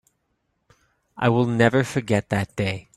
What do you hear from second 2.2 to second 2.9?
that day.